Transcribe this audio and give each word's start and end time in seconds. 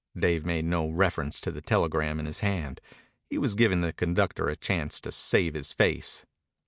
Dave 0.17 0.43
made 0.43 0.65
no 0.65 0.89
reference 0.89 1.39
to 1.39 1.51
the 1.51 1.61
telegram 1.61 2.19
in 2.19 2.25
his 2.25 2.39
hand. 2.39 2.81
He 3.29 3.37
was 3.37 3.53
giving 3.53 3.81
the 3.81 3.93
conductor 3.93 4.49
a 4.49 4.55
chance 4.55 4.99
to 4.99 5.11
save 5.11 5.53
his 5.53 5.73
face. 5.73 6.25